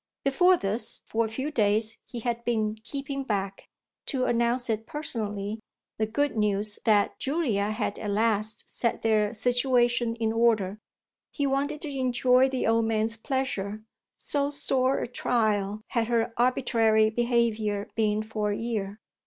Before 0.23 0.57
this, 0.57 1.03
for 1.05 1.25
a 1.25 1.29
few 1.29 1.51
days, 1.51 1.99
he 2.07 2.21
had 2.21 2.43
been 2.43 2.73
keeping 2.83 3.21
back, 3.23 3.69
to 4.07 4.25
announce 4.25 4.67
it 4.67 4.87
personally, 4.87 5.59
the 5.99 6.07
good 6.07 6.35
news 6.35 6.79
that 6.85 7.19
Julia 7.19 7.69
had 7.69 7.99
at 7.99 8.09
last 8.09 8.67
set 8.67 9.03
their 9.03 9.31
situation 9.31 10.15
in 10.15 10.33
order: 10.33 10.79
he 11.29 11.45
wanted 11.45 11.81
to 11.81 11.95
enjoy 11.95 12.49
the 12.49 12.65
old 12.65 12.85
man's 12.85 13.15
pleasure 13.15 13.83
so 14.17 14.49
sore 14.49 14.97
a 15.01 15.07
trial 15.07 15.83
had 15.89 16.07
her 16.07 16.33
arbitrary 16.35 17.11
behaviour 17.11 17.87
been 17.93 18.23
for 18.23 18.49
a 18.49 18.57
year. 18.57 18.99